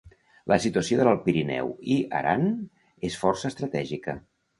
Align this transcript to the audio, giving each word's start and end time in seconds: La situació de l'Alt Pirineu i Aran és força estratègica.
La 0.51 0.55
situació 0.61 0.95
de 0.99 1.03
l'Alt 1.07 1.19
Pirineu 1.25 1.69
i 1.95 1.97
Aran 2.21 2.47
és 3.11 3.19
força 3.25 3.53
estratègica. 3.55 4.17